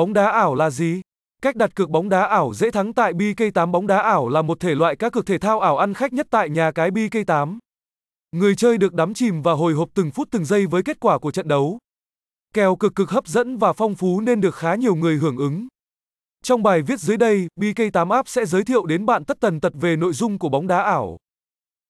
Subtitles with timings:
[0.00, 1.00] Bóng đá ảo là gì?
[1.42, 4.60] Cách đặt cược bóng đá ảo dễ thắng tại BK8 bóng đá ảo là một
[4.60, 7.58] thể loại cá cược thể thao ảo ăn khách nhất tại nhà cái BK8.
[8.32, 11.18] Người chơi được đắm chìm và hồi hộp từng phút từng giây với kết quả
[11.18, 11.78] của trận đấu.
[12.54, 15.66] Kèo cực cực hấp dẫn và phong phú nên được khá nhiều người hưởng ứng.
[16.42, 19.72] Trong bài viết dưới đây, BK8 App sẽ giới thiệu đến bạn tất tần tật
[19.80, 21.16] về nội dung của bóng đá ảo.